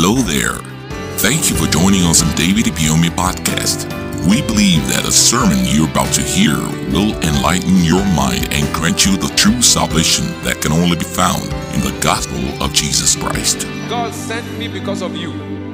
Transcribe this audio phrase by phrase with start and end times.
[0.00, 0.54] Hello there.
[1.18, 3.82] Thank you for joining us on David Ibiyeomie podcast.
[4.30, 6.54] We believe that a sermon you're about to hear
[6.94, 11.42] will enlighten your mind and grant you the true salvation that can only be found
[11.74, 13.66] in the gospel of Jesus Christ.
[13.90, 15.32] God sent me because of you.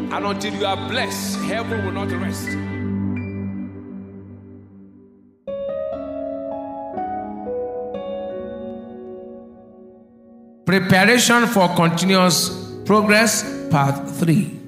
[0.09, 2.49] And until you are blessed, heaven will not rest.
[10.65, 14.61] Preparation for continuous progress, part 3.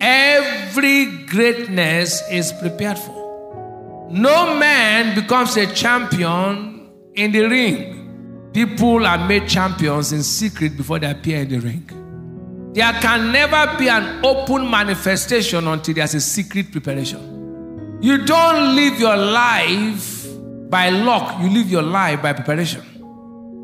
[0.00, 4.08] Every greatness is prepared for.
[4.10, 8.50] No man becomes a champion in the ring.
[8.52, 12.72] People are made champions in secret before they appear in the ring.
[12.72, 17.98] There can never be an open manifestation until there's a secret preparation.
[18.00, 20.26] You don't live your life
[20.70, 22.82] by luck, you live your life by preparation.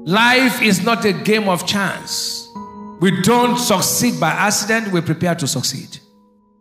[0.04, 2.35] Life is not a game of chance.
[3.00, 5.98] We don't succeed by accident, we prepare to succeed.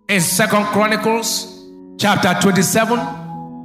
[0.09, 1.51] In Second Chronicles
[1.97, 2.99] chapter 27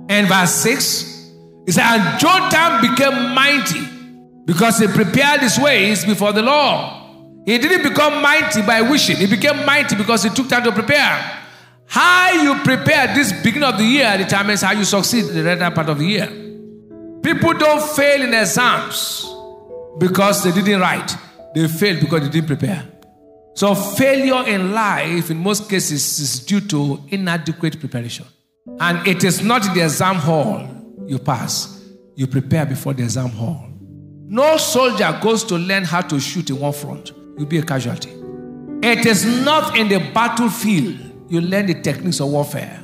[0.08, 1.32] and verse 6,
[1.66, 3.86] it says, And Jotham became mighty
[4.44, 6.96] because he prepared his ways before the Lord.
[7.46, 11.38] He didn't become mighty by wishing, he became mighty because he took time to prepare.
[11.86, 15.70] How you prepare this beginning of the year determines how you succeed in the later
[15.72, 16.26] part of the year.
[17.20, 19.28] People don't fail in exams
[19.98, 21.16] because they didn't write,
[21.54, 22.86] they failed because they didn't prepare.
[23.54, 28.26] So, failure in life, in most cases, is due to inadequate preparation.
[28.78, 30.68] And it is not in the exam hall
[31.06, 31.84] you pass,
[32.14, 33.68] you prepare before the exam hall.
[34.28, 38.10] No soldier goes to learn how to shoot in one front, you'll be a casualty.
[38.82, 40.98] It is not in the battlefield
[41.28, 42.82] you learn the techniques of warfare.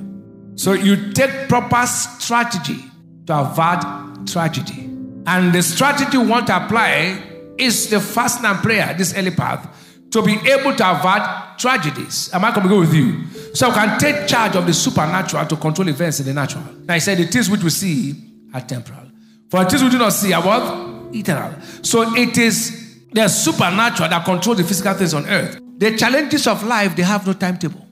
[0.57, 2.79] So, you take proper strategy
[3.27, 4.85] to avoid tragedy.
[5.27, 9.69] And the strategy you want to apply is the fasting and prayer, this early path,
[10.11, 12.31] to be able to avert tragedies.
[12.33, 13.27] Am I coming with you?
[13.55, 16.65] So we can take charge of the supernatural to control events in the natural.
[16.85, 18.15] Now I said the things which we see
[18.55, 19.11] are temporal.
[19.51, 21.15] For the things we do not see are what?
[21.15, 21.61] Eternal.
[21.83, 25.61] So it is the supernatural that controls the physical things on earth.
[25.79, 27.87] The challenges of life, they have no timetable.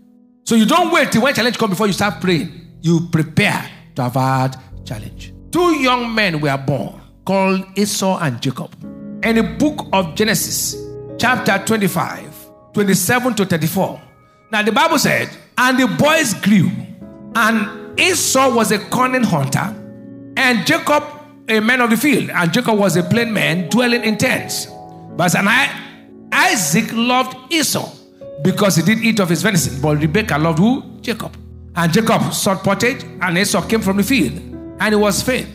[0.44, 2.78] So you don't wait till when challenge comes before you start praying.
[2.82, 5.32] You prepare to avoid challenge.
[5.50, 8.74] Two young men were born called Esau and Jacob.
[9.24, 10.76] In the book of Genesis,
[11.18, 14.02] chapter 25, 27 to 34.
[14.52, 16.70] Now the Bible said, and the boys grew,
[17.34, 19.74] and Esau was a cunning hunter,
[20.36, 21.04] and Jacob
[21.48, 24.66] a man of the field, and Jacob was a plain man dwelling in tents.
[25.16, 25.70] But and I,
[26.30, 27.90] Isaac loved Esau
[28.42, 31.00] because he did eat of his venison, but Rebekah loved who?
[31.00, 31.34] Jacob.
[31.76, 34.34] And Jacob sought pottage, and Esau came from the field,
[34.80, 35.48] and he was faint.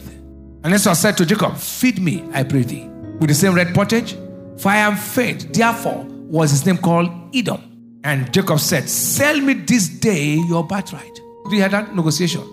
[0.63, 4.15] And Esau said to Jacob, Feed me, I pray thee, with the same red pottage,
[4.57, 5.53] for I am faint.
[5.53, 7.99] Therefore was his name called Edom.
[8.03, 11.15] And Jacob said, Sell me this day your birthright.
[11.15, 12.43] Did you hear that negotiation?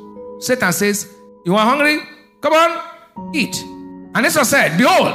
[0.40, 1.12] Satan says,
[1.44, 2.00] You are hungry?
[2.40, 3.56] Come on, eat.
[4.14, 5.12] And Esau said, Behold,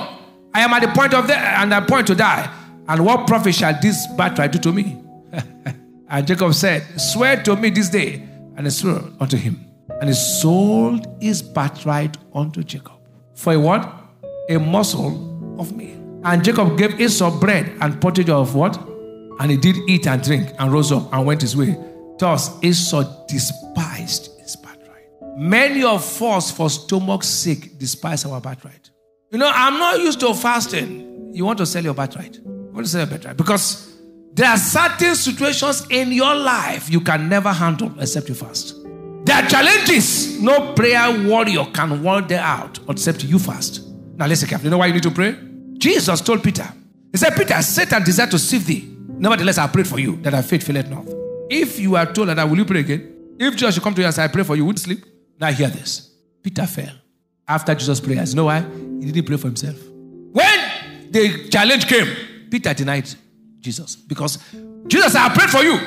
[0.53, 2.53] I am at the point of death and the point to die.
[2.87, 5.01] And what profit shall this birthright do to me?
[6.09, 8.27] and Jacob said, Swear to me this day.
[8.57, 9.65] And he swore unto him.
[9.99, 12.99] And he sold his birthright unto Jacob.
[13.35, 13.93] For a what?
[14.49, 15.30] A morsel
[15.61, 15.97] of meal.
[16.23, 18.77] And Jacob gave Esau bread and pottage of what?
[19.39, 21.77] And he did eat and drink and rose up and went his way.
[22.19, 25.07] Thus Esau despised his birthright.
[25.37, 28.91] Many of us, for stomach's sake, despise our birthright.
[29.31, 31.31] You know, I'm not used to fasting.
[31.33, 32.35] You want to sell your birthright.
[32.35, 33.97] You want to sell your birthright because
[34.33, 38.75] there are certain situations in your life you can never handle except you fast.
[39.25, 43.81] There are challenges no prayer warrior can ward them out except you fast.
[44.15, 44.67] Now listen carefully.
[44.67, 45.35] You know why you need to pray?
[45.81, 46.67] Jesus told Peter,
[47.11, 48.87] He said, Peter, Satan desired to sift thee.
[49.07, 51.05] Nevertheless, I prayed for you that thy faith faileth not.
[51.49, 53.35] If you are told that, will you pray again?
[53.39, 55.03] If Jesus should come to you and say, I pray for you, would sleep?
[55.39, 56.11] Now hear this.
[56.43, 56.93] Peter fell
[57.47, 58.31] after Jesus' prayers.
[58.31, 58.61] You know why?
[58.61, 59.75] He didn't pray for himself.
[60.31, 60.59] When
[61.09, 62.07] the challenge came,
[62.51, 63.09] Peter denied
[63.59, 64.37] Jesus because
[64.87, 65.79] Jesus I prayed for you.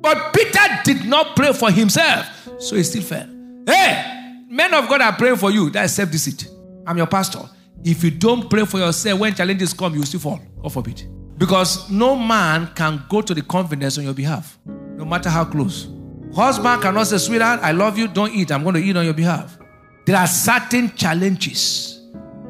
[0.00, 2.26] But Peter did not pray for himself,
[2.60, 3.26] so he still fell.
[3.66, 5.70] Hey, men of God are praying for you.
[5.70, 6.48] That is self deceit.
[6.86, 7.40] I'm your pastor.
[7.84, 10.40] If you don't pray for yourself when challenges come, you still fall.
[10.62, 11.08] God forbid.
[11.36, 15.88] Because no man can go to the confidence on your behalf, no matter how close.
[16.34, 18.52] Husband cannot say, Sweetheart, I love you, don't eat.
[18.52, 19.58] I'm going to eat on your behalf.
[20.06, 22.00] There are certain challenges.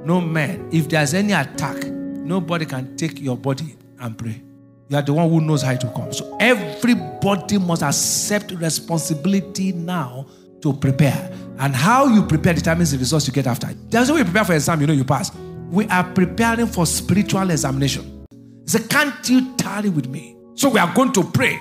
[0.04, 4.42] No man, if there's any attack, nobody can take your body and pray.
[4.88, 6.12] You are the one who knows how it will come.
[6.12, 10.26] So everybody must accept responsibility now
[10.62, 11.30] to prepare.
[11.58, 13.68] And how you prepare determines the results you get after.
[13.92, 15.30] No way you prepare for exam, you know you pass.
[15.70, 18.26] We are preparing for spiritual examination.
[18.30, 20.36] He said, Can't you tarry with me?
[20.54, 21.58] So we are going to pray.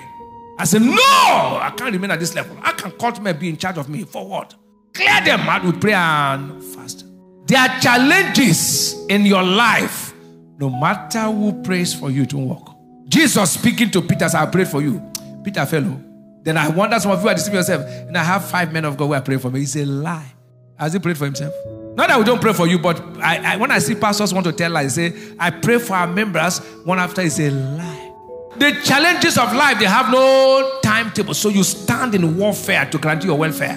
[0.58, 2.56] I said, No, I can't remain at this level.
[2.62, 4.04] I can call men be in charge of me.
[4.04, 4.54] For what?
[4.94, 7.06] Clear them out with prayer and fast.
[7.46, 10.14] There are challenges in your life.
[10.58, 12.76] No matter who prays for you to walk.
[13.08, 15.02] Jesus speaking to Peter, I prayed for you.
[15.42, 16.00] Peter fellow.
[16.00, 16.11] Oh.
[16.42, 17.82] Then I wonder some of you are deceiving yourself.
[17.86, 19.62] And I have five men of God who are praying for me.
[19.62, 20.32] It's a lie.
[20.76, 21.54] Has he prayed for himself?
[21.94, 24.46] Not that we don't pray for you, but I, I, when I see pastors want
[24.46, 28.12] to tell lies, say, I pray for our members, one after is a lie.
[28.56, 31.34] The challenges of life, they have no timetable.
[31.34, 33.76] So you stand in warfare to guarantee your welfare.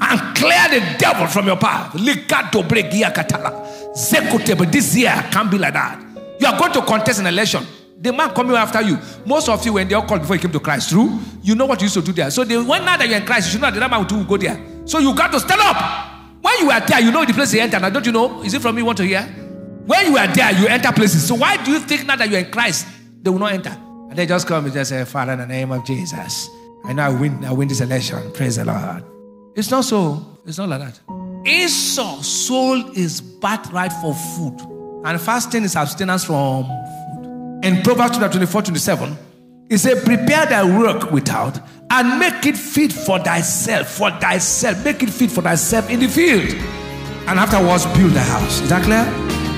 [0.00, 1.92] And clear the devil from your path.
[4.72, 6.00] This year can't be like that.
[6.40, 7.64] You are going to contest an election.
[8.04, 8.98] The man coming after you.
[9.24, 11.64] Most of you, when they all called before you came to Christ, true, you know
[11.64, 12.30] what you used to do there.
[12.30, 14.36] So they, when now that you're in Christ, you should know that man will go
[14.36, 14.62] there.
[14.84, 16.12] So you got to stand up.
[16.42, 17.80] When you are there, you know the place you enter.
[17.80, 18.42] Now, don't you know?
[18.42, 19.22] Is it from me you want to hear?
[19.22, 21.26] When you are there, you enter places.
[21.26, 22.86] So why do you think now that you're in Christ,
[23.22, 23.70] they will not enter?
[23.70, 26.50] And they just come and just say, Father, in the name of Jesus,
[26.84, 28.32] I know I win, I win this election.
[28.32, 29.02] Praise the Lord.
[29.54, 30.40] It's not so.
[30.44, 31.00] It's not like that.
[31.46, 34.60] Esau sold his birthright for food.
[35.06, 36.66] And fasting is abstinence from.
[37.64, 39.18] In Proverbs chapter 24, 27,
[39.70, 41.58] he said, Prepare thy work without
[41.88, 44.84] and make it fit for thyself, for thyself.
[44.84, 46.52] Make it fit for thyself in the field.
[47.26, 48.60] And afterwards, build the house.
[48.60, 49.04] Is that clear?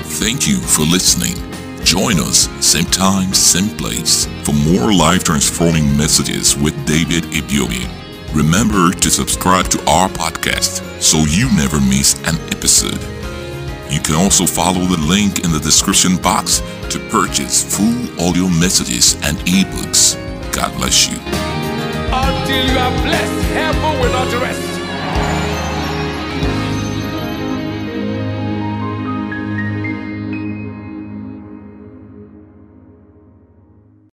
[0.05, 1.35] Thank you for listening.
[1.83, 7.91] Join us, same time, same place, for more life transforming messages with David Ibiyeomie.
[8.33, 13.03] Remember to subscribe to our podcast so you never miss an episode.
[13.89, 19.15] You can also follow the link in the description box to purchase full audio messages
[19.23, 20.15] and ebooks.
[20.53, 21.17] God bless you.
[22.11, 24.76] Until you are blessed, heaven will not rest.